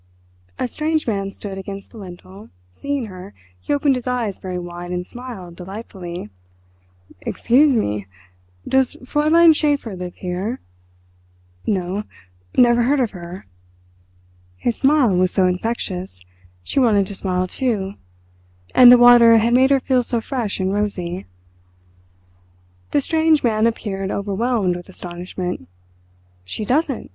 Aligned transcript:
A 0.57 0.67
strange 0.67 1.05
man 1.05 1.29
stood 1.29 1.59
against 1.59 1.91
the 1.91 1.99
lintel—seeing 1.99 3.05
her, 3.05 3.35
he 3.59 3.71
opened 3.71 3.93
his 3.93 4.07
eyes 4.07 4.39
very 4.39 4.57
wide 4.57 4.89
and 4.89 5.05
smiled 5.05 5.55
delightfully. 5.55 6.31
"Excuse 7.21 7.75
me—does 7.75 8.95
Fräulein 9.03 9.53
Schäfer 9.53 9.95
live 9.95 10.15
here?" 10.15 10.59
"No; 11.67 12.05
never 12.57 12.81
heard 12.81 12.99
of 12.99 13.11
her." 13.11 13.45
His 14.57 14.75
smile 14.75 15.15
was 15.15 15.29
so 15.29 15.45
infectious, 15.45 16.23
she 16.63 16.79
wanted 16.79 17.05
to 17.05 17.13
smile 17.13 17.45
too—and 17.45 18.91
the 18.91 18.97
water 18.97 19.37
had 19.37 19.53
made 19.53 19.69
her 19.69 19.79
feel 19.79 20.01
so 20.01 20.19
fresh 20.19 20.59
and 20.59 20.73
rosy. 20.73 21.27
The 22.89 23.01
strange 23.01 23.43
man 23.43 23.67
appeared 23.67 24.09
overwhelmed 24.09 24.75
with 24.75 24.89
astonishment. 24.89 25.67
"She 26.43 26.65
doesn't?" 26.65 27.09